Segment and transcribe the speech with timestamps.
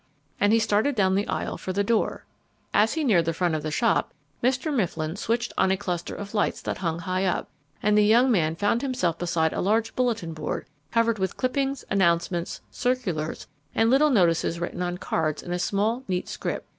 [0.39, 2.25] And he started down the aisle for the door.
[2.73, 4.73] As he neared the front of the shop, Mr.
[4.75, 7.51] Mifflin switched on a cluster of lights that hung high up,
[7.83, 12.61] and the young man found himself beside a large bulletin board covered with clippings, announcements,
[12.71, 13.45] circulars,
[13.75, 16.65] and little notices written on cards in a small neat script.